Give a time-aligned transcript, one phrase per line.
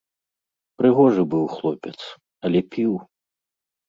[0.81, 1.93] Прыгожы быў хлопец,
[2.49, 2.97] але піў.